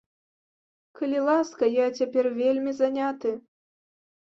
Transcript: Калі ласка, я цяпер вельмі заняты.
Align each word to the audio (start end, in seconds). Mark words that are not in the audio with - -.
Калі 0.99 1.19
ласка, 1.27 1.63
я 1.75 1.85
цяпер 2.01 2.31
вельмі 2.41 2.77
заняты. 2.81 3.37